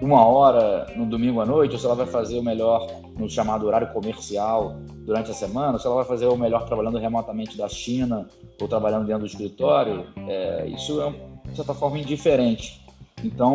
[0.00, 2.86] uma hora no domingo à noite, ou se ela vai fazer o melhor
[3.18, 6.98] no chamado horário comercial durante a semana, ou se ela vai fazer o melhor trabalhando
[6.98, 8.26] remotamente da China
[8.60, 11.12] ou trabalhando dentro do escritório, é, isso é,
[11.50, 12.80] de certa forma, indiferente.
[13.22, 13.54] Então,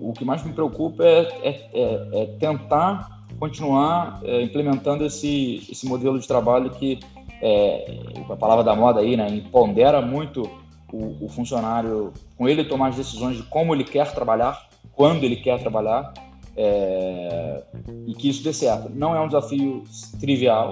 [0.00, 5.86] o que mais me preocupa é, é, é, é tentar continuar é, implementando esse, esse
[5.86, 6.98] modelo de trabalho que,
[7.42, 7.98] é,
[8.30, 10.48] a palavra da moda aí, né, empodera muito
[10.92, 15.36] o, o funcionário, com ele tomar as decisões de como ele quer trabalhar, quando ele
[15.36, 16.12] quer trabalhar
[16.56, 17.62] é,
[18.06, 18.90] e que isso dê certo.
[18.94, 19.84] Não é um desafio
[20.20, 20.70] trivial,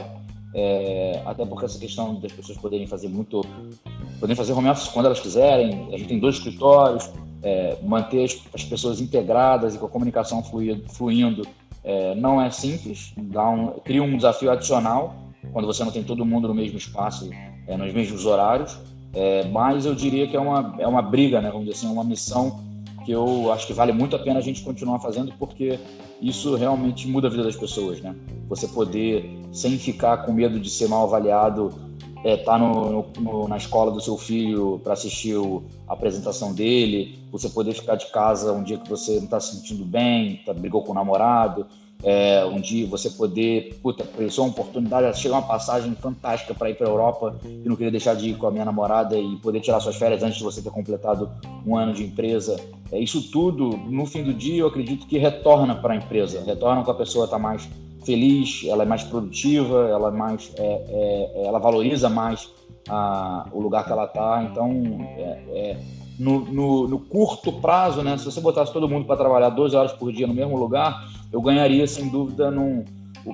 [0.54, 3.42] é, até porque essa questão das pessoas poderem fazer muito,
[4.20, 5.88] poderem fazer home office quando elas quiserem.
[5.92, 7.11] A gente tem dois escritórios,
[7.42, 11.42] é, manter as, as, pessoas integradas e com a comunicação fluindo, fluindo
[11.82, 15.16] é, não é simples, dá um, cria um desafio adicional
[15.52, 17.28] quando você não tem todo mundo no mesmo espaço,
[17.66, 18.78] é, nos mesmos horários.
[19.14, 22.04] É, mas eu diria que é uma, é uma briga, né, vamos dizer assim, uma
[22.04, 22.61] missão
[23.04, 25.78] que eu acho que vale muito a pena a gente continuar fazendo, porque
[26.20, 28.14] isso realmente muda a vida das pessoas, né?
[28.48, 31.72] Você poder, sem ficar com medo de ser mal avaliado,
[32.24, 37.18] é, tá no, no, na escola do seu filho para assistir o, a apresentação dele,
[37.30, 40.52] você poder ficar de casa um dia que você não está se sentindo bem, tá,
[40.52, 41.66] brigou com o namorado,
[42.02, 46.74] é, um dia você poder, puta, apareceu uma oportunidade, chega uma passagem fantástica para ir
[46.74, 49.60] para a Europa e não queria deixar de ir com a minha namorada e poder
[49.60, 51.30] tirar suas férias antes de você ter completado
[51.64, 52.56] um ano de empresa.
[52.92, 56.85] É, isso tudo, no fim do dia, eu acredito que retorna para a empresa, retorna
[56.85, 57.66] com a pessoa estar tá mais
[58.05, 62.50] feliz, ela é mais produtiva, ela é mais, é, é, ela valoriza mais
[62.88, 64.46] a, o lugar que ela está.
[64.50, 64.70] Então,
[65.16, 65.22] é,
[65.55, 65.81] é,
[66.18, 69.92] no, no, no, curto prazo, né, se você botasse todo mundo para trabalhar 12 horas
[69.92, 72.85] por dia no mesmo lugar, eu ganharia sem dúvida num,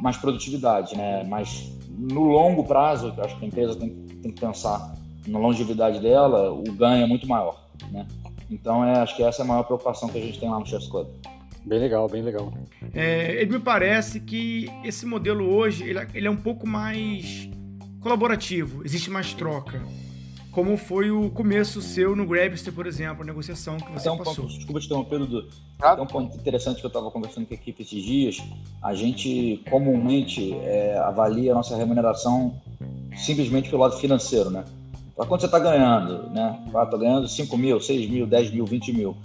[0.01, 1.25] mais produtividade, né?
[1.29, 4.95] Mas no longo prazo, acho que a empresa tem, tem que pensar
[5.27, 8.07] na longevidade dela, o ganho é muito maior, né?
[8.51, 10.67] Então, é, acho que essa é a maior preocupação que a gente tem lá no
[10.67, 11.09] Chef's Club.
[11.65, 12.53] Bem legal, bem legal.
[12.95, 17.49] É, ele me parece que esse modelo hoje ele, ele é um pouco mais
[18.01, 19.83] colaborativo, existe mais troca
[20.59, 24.45] como foi o começo seu no Grabster, por exemplo, a negociação que você um passou.
[24.45, 25.49] Ponto, desculpa te interromper, Dudu.
[25.81, 25.95] Ah.
[25.95, 28.43] Tem um ponto interessante que eu estava conversando com a equipe esses dias.
[28.83, 32.61] A gente comumente é, avalia a nossa remuneração
[33.17, 34.65] simplesmente pelo lado financeiro, né?
[35.19, 36.57] Para quanto você está ganhando, né?
[36.73, 39.17] Ah, estou ganhando 5 mil, 6 mil, 10 mil, 20 mil.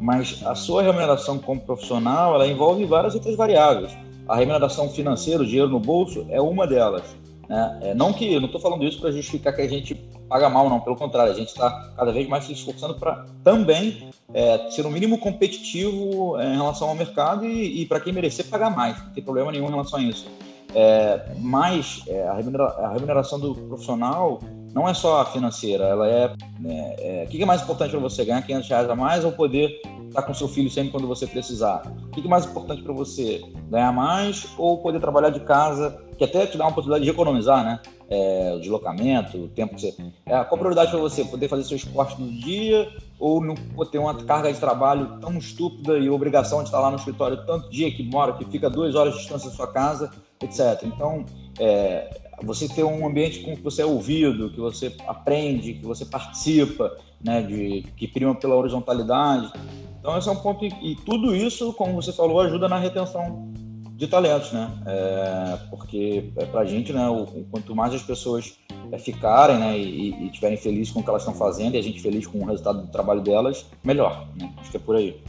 [0.00, 3.90] Mas a sua remuneração como profissional, ela envolve várias outras variáveis.
[4.28, 7.02] A remuneração financeira, o dinheiro no bolso, é uma delas.
[7.48, 7.80] Né?
[7.82, 9.96] É, não que não estou falando isso para justificar que a gente
[10.28, 10.78] paga mal, não.
[10.78, 14.88] Pelo contrário, a gente está cada vez mais se esforçando para também é, ser o
[14.88, 18.96] um mínimo competitivo é, em relação ao mercado e, e para quem merecer pagar mais.
[19.04, 20.28] Não tem problema nenhum em relação a isso.
[20.72, 24.38] É, mas é, a, remuneração, a, remuneração do profissional
[24.74, 26.34] não é só financeira, ela é.
[26.58, 28.24] Né, é o que é mais importante para você?
[28.24, 31.82] Ganhar 500 reais a mais ou poder estar com seu filho sempre quando você precisar?
[32.06, 33.42] O que é mais importante para você?
[33.68, 37.64] Ganhar mais ou poder trabalhar de casa, que até te dá uma oportunidade de economizar,
[37.64, 37.80] né?
[38.08, 39.94] É, o deslocamento, o tempo que você.
[40.26, 41.24] É, qual a prioridade para você?
[41.24, 43.54] Poder fazer seu esporte no dia ou não
[43.90, 47.70] ter uma carga de trabalho tão estúpida e obrigação de estar lá no escritório tanto
[47.70, 50.10] dia que mora, que fica duas horas de distância da sua casa,
[50.42, 50.82] etc.
[50.84, 51.24] Então,
[51.58, 56.04] é, você ter um ambiente com que você é ouvido, que você aprende, que você
[56.04, 59.52] participa, né, de, que prima pela horizontalidade.
[59.98, 63.52] Então, esse é um ponto, e, tudo isso, como você falou, ajuda na retenção
[63.94, 64.72] de talentos, né?
[64.86, 68.58] É, porque é pra gente, né, o, quanto mais as pessoas
[68.90, 71.82] é, ficarem, né, e, e tiverem felizes com o que elas estão fazendo, e a
[71.82, 74.50] gente feliz com o resultado do trabalho delas, melhor, né?
[74.58, 75.20] Acho que é por aí.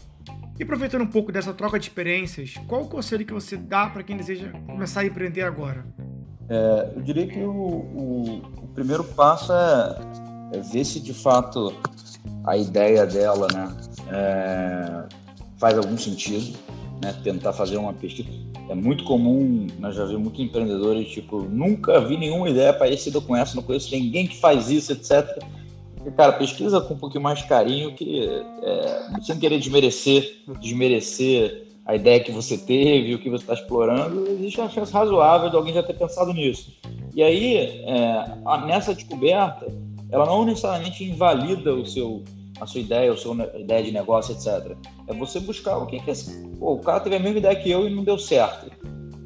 [0.57, 4.03] E aproveitando um pouco dessa troca de experiências, qual o conselho que você dá para
[4.03, 5.85] quem deseja começar a empreender agora?
[6.51, 9.95] É, eu diria que o, o, o primeiro passo é,
[10.51, 11.73] é, ver se de fato
[12.43, 13.77] a ideia dela né,
[14.11, 15.03] é,
[15.57, 16.57] faz algum sentido,
[17.01, 18.27] né, tentar fazer uma pesquisa.
[18.67, 23.33] É muito comum, nós já vimos muitos empreendedores, tipo, nunca vi nenhuma ideia parecida com
[23.33, 25.41] essa, não conheço ninguém que faz isso, etc.
[26.17, 28.27] Cara, pesquisa com um pouquinho mais carinho, que
[28.61, 34.27] é, sem querer desmerecer, desmerecer a ideia que você teve, o que você está explorando,
[34.29, 36.73] existe uma chance razoável de alguém já ter pensado nisso.
[37.13, 39.67] E aí, é, nessa descoberta,
[40.11, 42.23] ela não necessariamente invalida o seu,
[42.59, 44.75] a sua ideia, a sua ideia de negócio, etc.
[45.07, 46.13] É você buscar o que, que é.
[46.59, 48.71] Pô, o cara teve a mesma ideia que eu e não deu certo.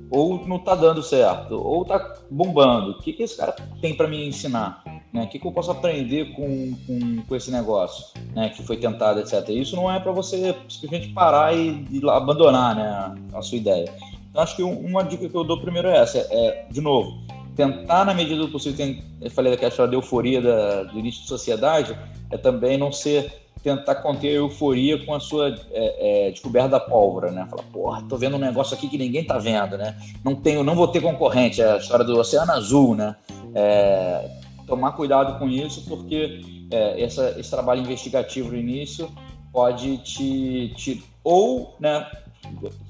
[0.09, 2.91] Ou não está dando certo, ou está bombando.
[2.91, 4.83] O que, que esse cara tem para me ensinar?
[5.15, 5.23] Né?
[5.23, 8.49] O que, que eu posso aprender com, com, com esse negócio né?
[8.49, 9.47] que foi tentado, etc.
[9.47, 13.15] Isso não é para você simplesmente parar e, e abandonar né?
[13.33, 13.89] a sua ideia.
[14.29, 17.17] Então, acho que uma dica que eu dou primeiro é essa: é, de novo,
[17.55, 21.21] tentar, na medida do possível, tem, eu falei daquela história da euforia da, do início
[21.21, 21.97] de sociedade,
[22.29, 26.79] é também não ser tentar conter a euforia com a sua é, é, descoberta da
[26.79, 27.47] pólvora, né?
[27.49, 29.95] Falar, porra, tô vendo um negócio aqui que ninguém tá vendo, né?
[30.23, 33.15] Não tenho, não vou ter concorrente, é a história do Oceano Azul, né?
[33.55, 34.29] É,
[34.65, 39.09] tomar cuidado com isso, porque é, essa, esse trabalho investigativo no início
[39.51, 42.05] pode te, te ou, né,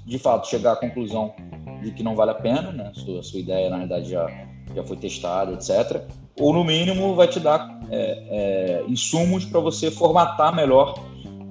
[0.05, 1.33] de fato, chegar à conclusão
[1.81, 4.27] de que não vale a pena, né, sua, sua ideia na verdade já,
[4.73, 6.03] já foi testada, etc.
[6.39, 10.95] Ou no mínimo vai te dar é, é, insumos para você formatar melhor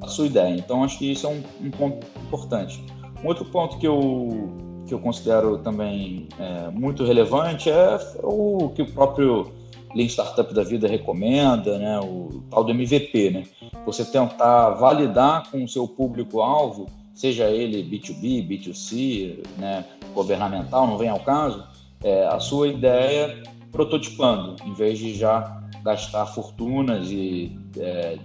[0.03, 0.55] a sua ideia.
[0.55, 2.85] Então acho que isso é um, um ponto importante.
[3.23, 8.83] Um outro ponto que eu que eu considero também é, muito relevante é o que
[8.83, 9.51] o próprio
[9.95, 13.45] Lean Startup da vida recomenda, né, o tal do MVP, né?
[13.87, 21.09] Você tentar validar com o seu público-alvo, seja ele B2B, B2C, né, governamental, não vem
[21.09, 21.65] ao caso,
[22.03, 28.19] é, a sua ideia prototipando, em vez de já gastar fortunas e é,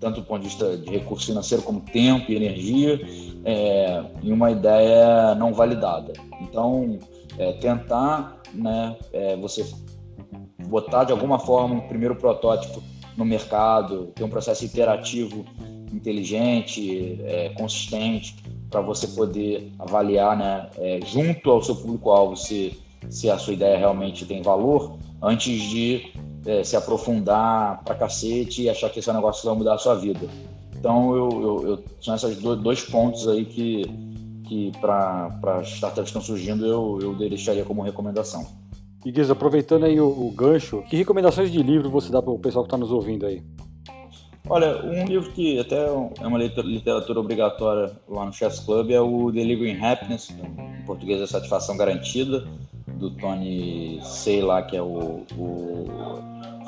[0.00, 3.00] tanto do ponto de vista de recurso financeiro como tempo e energia,
[3.44, 6.12] é, em uma ideia não validada.
[6.40, 6.98] Então,
[7.38, 9.64] é, tentar né, é, você
[10.66, 12.82] botar de alguma forma um primeiro protótipo
[13.16, 15.44] no mercado, ter um processo iterativo
[15.92, 18.36] inteligente, é, consistente,
[18.70, 23.76] para você poder avaliar né, é, junto ao seu público-alvo se, se a sua ideia
[23.76, 26.12] realmente tem valor, antes de
[26.46, 30.26] é, se aprofundar pra cacete e achar que esse negócio vai mudar a sua vida.
[30.76, 33.84] Então, eu, eu, eu são esses dois pontos aí que,
[34.48, 38.61] que para startups que estão surgindo, eu, eu deixaria como recomendação.
[39.04, 42.38] E Guiz, aproveitando aí o, o, gancho, que recomendações de livro você dá para o
[42.38, 43.42] pessoal que está nos ouvindo aí?
[44.48, 49.30] Olha, um livro que até é uma literatura obrigatória lá no Chef's Club é o
[49.30, 52.44] Delivering Happiness, em português é Satisfação Garantida,
[52.98, 55.86] do Tony Sei lá, que é o, o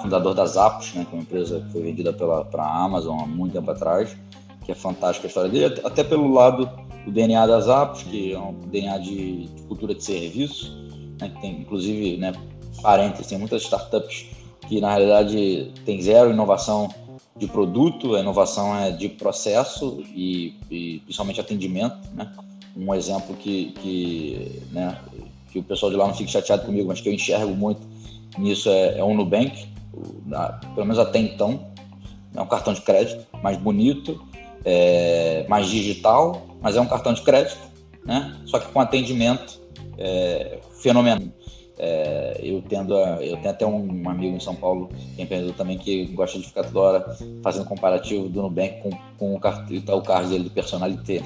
[0.00, 3.26] fundador da Zappos, né, que é uma empresa que foi vendida pela a Amazon há
[3.26, 4.16] muito tempo atrás,
[4.64, 6.68] que é fantástica a história dele, até pelo lado
[7.04, 10.83] do DNA da Zappos, que é um DNA de, de cultura de serviço,
[11.20, 12.32] né, que tem inclusive, né,
[12.82, 14.26] parênteses, tem muitas startups
[14.68, 16.92] que na realidade tem zero inovação
[17.36, 22.32] de produto, a inovação é de processo e, e principalmente atendimento, né?
[22.76, 24.96] Um exemplo que, que, né,
[25.50, 27.80] que o pessoal de lá não fique chateado comigo, mas que eu enxergo muito
[28.38, 29.68] nisso é, é o Nubank,
[30.26, 31.68] na, pelo menos até então,
[32.34, 34.20] é um cartão de crédito mais bonito,
[34.64, 37.60] é, mais digital, mas é um cartão de crédito,
[38.04, 38.36] né?
[38.46, 39.60] Só que com atendimento
[39.98, 41.28] é, fenomenal.
[41.76, 45.56] É, eu tendo a, eu tenho até um amigo em São Paulo, que é empreendedor
[45.56, 50.02] também, que gosta de ficar toda hora fazendo comparativo do Nubank com, com o, o
[50.02, 51.20] carro dele do Personalité,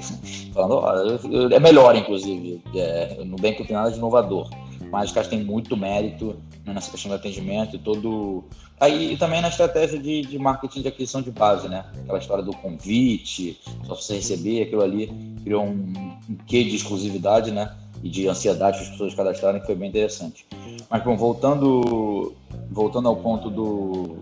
[0.51, 4.49] falando, ó, é melhor inclusive, é, o Nubank não tem nada de inovador,
[4.91, 8.43] mas os caras têm muito mérito né, nessa questão do atendimento e todo.
[8.79, 11.85] Aí e também na estratégia de, de marketing de aquisição de base, né?
[12.03, 15.07] Aquela história do convite, só você receber aquilo ali,
[15.43, 17.75] criou um, um quê de exclusividade, né?
[18.03, 20.45] E de ansiedade para as pessoas cadastrarem, que foi bem interessante.
[20.89, 22.33] Mas, bom, voltando,
[22.71, 24.17] voltando ao ponto do,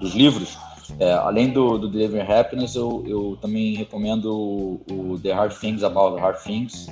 [0.00, 0.56] dos livros,
[0.98, 5.82] é, além do, do Delivering Happiness, eu, eu também recomendo o, o, The Hard Things
[5.82, 6.88] About Hard Things,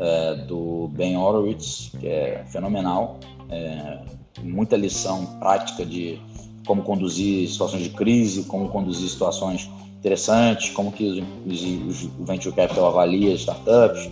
[0.00, 3.18] é, do Ben Horowitz, que é fenomenal.
[3.50, 3.98] É,
[4.42, 6.18] muita lição prática de
[6.66, 12.54] como conduzir situações de crise, como conduzir situações interessantes, como que os, os, o Venture
[12.54, 14.10] Capital avalia startups,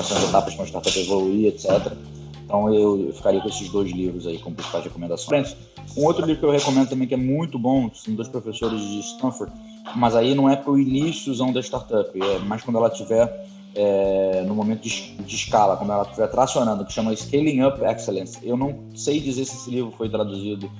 [0.00, 1.92] as etapas para uma startup evoluir, etc.
[2.44, 5.56] Então eu, ficaria com esses dois livros aí como principais recomendações.
[5.96, 9.00] Um outro livro que eu recomendo também que é muito bom, são dois professores de
[9.00, 9.52] Stanford,
[9.96, 14.44] mas aí não é para o iníciozão da startup, é mais quando ela tiver é,
[14.46, 18.38] no momento de, de, escala, quando ela estiver tracionando, que chama Scaling Up Excellence.
[18.42, 20.70] Eu não sei dizer se esse livro foi traduzido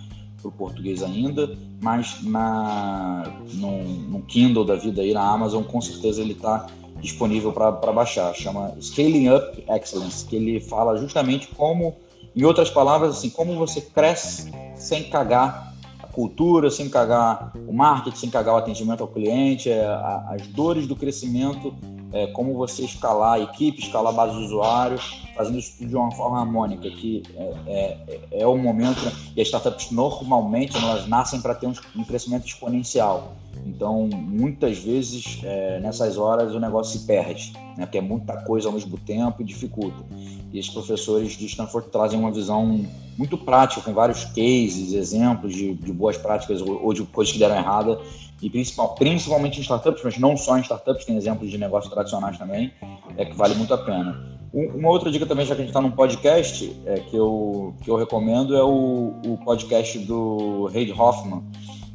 [0.41, 3.25] para o português ainda, mas na,
[3.55, 6.67] no, no Kindle da vida aí, na Amazon, com certeza ele está
[7.05, 11.95] disponível para baixar, chama Scaling Up Excellence, que ele fala justamente como,
[12.35, 18.17] em outras palavras, assim, como você cresce sem cagar a cultura, sem cagar o marketing,
[18.17, 19.85] sem cagar o atendimento ao cliente, é,
[20.31, 21.75] as dores do crescimento,
[22.15, 25.97] é, como você escalar a equipe, escalar a base de usuários, fazendo isso tudo de
[25.97, 29.01] uma forma harmônica, que é, é, é o momento,
[29.37, 33.35] e as startups normalmente elas nascem para ter um, crescimento exponencial.
[33.67, 37.85] Então, muitas vezes, é, nessas horas, o negócio se perde, né?
[37.85, 40.05] porque é muita coisa ao mesmo tempo e dificulta.
[40.53, 42.87] E esses professores de Stanford trazem uma visão
[43.19, 47.57] muito prática, com vários cases, exemplos de, de boas práticas ou, de coisas que deram
[47.57, 47.99] errada,
[48.45, 52.37] e principal, principalmente em startups, mas não só em startups, tem exemplos de negócios tradicionais
[52.37, 52.71] também,
[53.17, 54.39] é que vale muito a pena.
[54.53, 57.91] Uma outra dica também, já que a gente está num podcast, é, que, eu, que
[57.91, 61.43] eu recomendo, é o, o podcast do Reid Hoffman,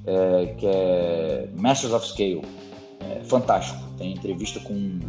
[0.08, 2.42] é, que é Masters of Scale.
[3.00, 3.80] É fantástico.
[3.98, 5.00] Tem entrevista com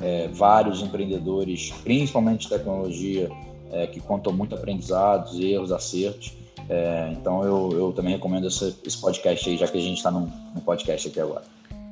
[0.00, 3.30] é, vários empreendedores, principalmente de tecnologia,
[3.70, 6.32] é, que contam muito aprendizados, erros, acertos.
[6.70, 10.08] É, então eu, eu também recomendo esse, esse, podcast aí, já que a gente está
[10.08, 11.42] num, num, podcast aqui agora.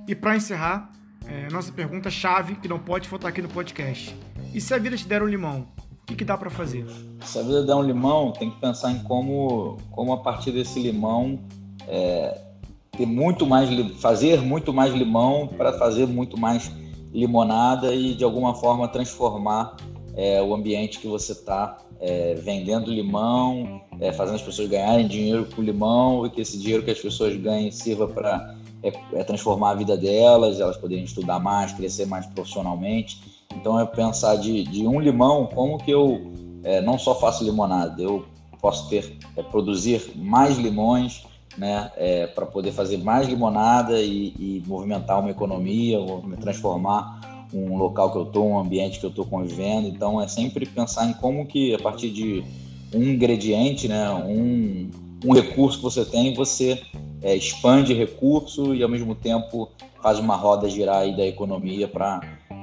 [0.06, 0.92] E para encerrar,
[1.26, 4.14] é, nossa pergunta chave que não pode faltar aqui no podcast.
[4.54, 5.66] E se a vida te der um limão,
[6.02, 6.86] o que, que dá para fazer?
[7.22, 10.80] Se a vida der um limão, tem que pensar em como, como a partir desse
[10.80, 11.40] limão
[11.88, 12.40] é,
[12.92, 13.68] ter muito mais,
[14.00, 16.70] fazer muito mais limão para fazer muito mais
[17.12, 19.74] limonada e de alguma forma transformar
[20.18, 25.46] é, o ambiente que você está é, vendendo limão, é, fazendo as pessoas ganharem dinheiro
[25.54, 29.70] com limão e que esse dinheiro que as pessoas ganhem sirva para é, é, transformar
[29.70, 33.46] a vida delas, elas poderem estudar mais, crescer mais profissionalmente.
[33.54, 36.32] Então é pensar de, de um limão, como que eu
[36.64, 38.26] é, não só faço limonada, eu
[38.60, 39.16] posso ter,
[39.52, 41.24] produzir mais limões
[41.56, 45.98] né, é, para poder fazer mais limonada e, e, movimentar uma economia,
[46.40, 49.88] transformar um local que eu estou, um ambiente que eu estou convivendo.
[49.88, 52.44] Então é sempre pensar em como que a partir de
[52.94, 54.90] um ingrediente, né, um,
[55.24, 56.80] um recurso que você tem, você
[57.22, 59.70] é, expande recurso e ao mesmo tempo
[60.02, 62.20] faz uma roda girar aí da economia para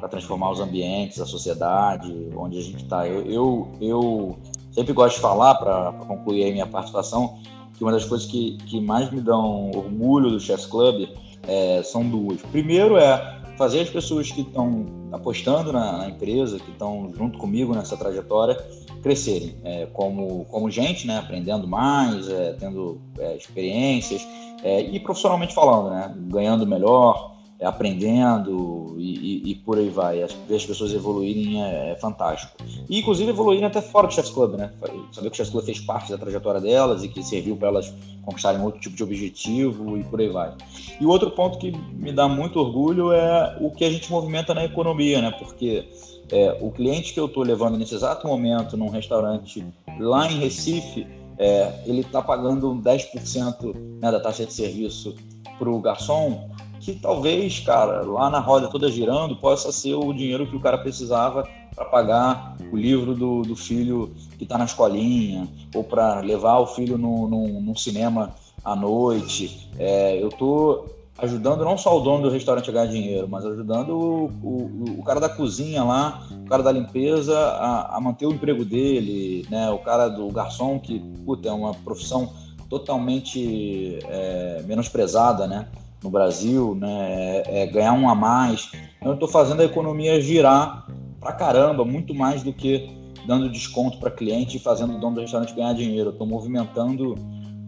[0.09, 3.07] transformar os ambientes, a sociedade, onde a gente está.
[3.07, 4.37] Eu, eu, eu,
[4.71, 7.39] sempre gosto de falar, para concluir a minha participação,
[7.73, 11.09] que uma das coisas que, que mais me dão orgulho do Chefs Club
[11.47, 12.41] é, são duas.
[12.43, 17.73] Primeiro é fazer as pessoas que estão apostando na, na, empresa, que estão junto comigo
[17.73, 18.55] nessa trajetória,
[19.01, 24.25] crescerem é, como, como gente, né, aprendendo mais, é, tendo é, experiências
[24.63, 30.25] é, e profissionalmente falando, né, ganhando melhor, aprendendo e, e, e, por aí vai.
[30.47, 32.53] Ver as pessoas evoluírem é, é, fantástico.
[32.89, 34.71] E, inclusive, evoluírem até fora do Chefs Club, né?
[35.11, 37.93] Saber que o Chefs Club fez parte da trajetória delas e que serviu para elas
[38.23, 40.53] conquistarem outro tipo de objetivo e por aí vai.
[40.99, 44.53] E o outro ponto que me dá muito orgulho é o que a gente movimenta
[44.53, 45.31] na economia, né?
[45.31, 45.87] Porque
[46.31, 49.65] é, o cliente que eu estou levando nesse exato momento num restaurante
[49.99, 55.15] lá em Recife, é, ele está pagando 10% né, da taxa de serviço
[55.57, 56.49] para o garçom
[56.85, 60.77] que talvez, cara, lá na roda toda girando, possa ser o dinheiro que o cara
[60.77, 66.59] precisava para pagar o livro do, do filho que está na escolinha, ou para levar
[66.59, 69.67] o filho no, no, no cinema à noite.
[69.79, 70.85] É, eu estou
[71.17, 75.03] ajudando não só o dono do restaurante a ganhar dinheiro, mas ajudando o, o, o
[75.03, 79.71] cara da cozinha lá, o cara da limpeza a, a, manter o emprego dele, né?
[79.71, 82.31] o cara do garçom, que puta, é uma profissão
[82.69, 85.67] totalmente é, menosprezada, né?
[86.05, 87.41] No Brasil, né?
[87.47, 88.69] É, é ganhar um a mais.
[88.97, 90.87] Então, eu estou fazendo a economia girar
[91.19, 92.87] pra caramba, muito mais do que
[93.27, 96.09] dando desconto para cliente e fazendo o dono do restaurante ganhar dinheiro.
[96.09, 97.15] Eu estou movimentando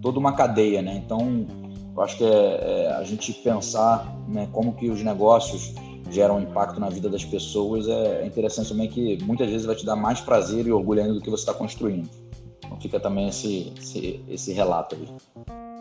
[0.01, 1.01] toda uma cadeia, né?
[1.03, 1.45] Então,
[1.95, 5.73] eu acho que é, é, a gente pensar né, como que os negócios
[6.09, 9.95] geram impacto na vida das pessoas é interessante também que muitas vezes vai te dar
[9.95, 12.07] mais prazer e orgulho ainda do que você está construindo.
[12.63, 15.09] Então fica também esse, esse, esse relato aí.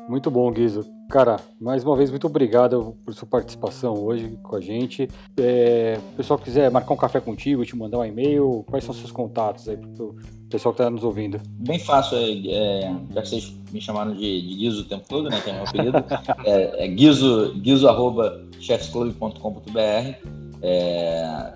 [0.09, 0.96] Muito bom, Guizo.
[1.09, 5.09] Cara, mais uma vez, muito obrigado por sua participação hoje com a gente.
[5.39, 9.13] É, o pessoal quiser marcar um café contigo, te mandar um e-mail, quais são seus
[9.13, 10.17] contatos aí para o
[10.51, 11.41] pessoal que está nos ouvindo?
[11.61, 15.31] Bem fácil, é, é, já que vocês me chamaram de, de Guizo o tempo todo,
[15.31, 15.99] né, que é meu apelido,
[16.45, 21.53] é, é guizo, guizo.chefsclub.com.br é,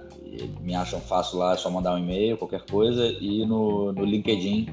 [0.60, 4.68] me acham fácil lá, é só mandar um e-mail, qualquer coisa, e no, no LinkedIn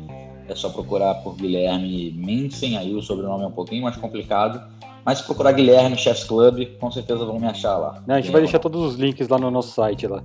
[0.47, 4.61] é só procurar por Guilherme Minsen, aí o sobrenome é um pouquinho mais complicado.
[5.05, 8.03] Mas se procurar Guilherme Chefs Club, com certeza vão me achar lá.
[8.07, 10.21] a gente vai deixar todos os links lá no nosso site lá.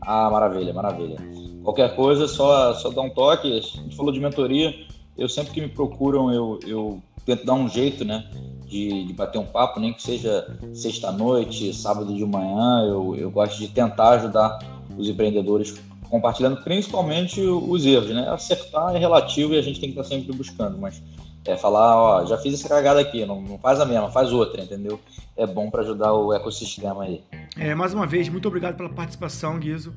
[0.00, 1.16] Ah, maravilha, maravilha.
[1.64, 3.48] Qualquer coisa, só, só dá um toque.
[3.52, 4.72] A gente falou de mentoria.
[5.18, 8.24] Eu sempre que me procuram, eu, eu tento dar um jeito, né?
[8.66, 12.86] De, de bater um papo, nem que seja sexta-noite, sábado de manhã.
[12.88, 14.58] Eu, eu gosto de tentar ajudar
[14.96, 15.76] os empreendedores
[16.10, 18.28] compartilhando principalmente os erros, né?
[18.28, 21.00] Acertar é relativo e a gente tem que estar sempre buscando, mas
[21.44, 24.62] é falar, ó, já fiz essa cagada aqui, não, não faz a mesma, faz outra,
[24.62, 25.00] entendeu?
[25.36, 27.22] É bom para ajudar o ecossistema aí.
[27.56, 29.94] É, mais uma vez, muito obrigado pela participação, Guizo.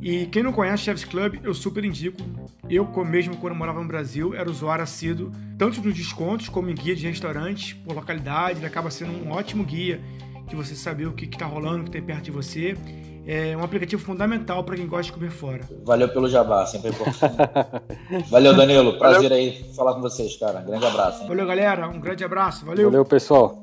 [0.00, 2.18] E quem não conhece Chefs Club, eu super indico.
[2.68, 6.94] Eu, mesmo quando morava no Brasil, era usuário assíduo, tanto dos descontos como em guia
[6.94, 8.60] de restaurantes por localidade.
[8.60, 10.00] Ele acaba sendo um ótimo guia
[10.48, 12.76] de você saber o que está rolando, o que tem perto de você
[13.32, 15.60] é um aplicativo fundamental para quem gosta de comer fora.
[15.84, 17.36] Valeu pelo jabá, sempre importante.
[18.28, 18.98] Valeu, Danilo.
[18.98, 19.36] Prazer Valeu.
[19.38, 20.60] aí falar com vocês, cara.
[20.62, 21.22] Grande abraço.
[21.22, 21.28] Hein?
[21.28, 21.86] Valeu, galera.
[21.86, 22.66] Um grande abraço.
[22.66, 22.90] Valeu.
[22.90, 23.60] Valeu, pessoal.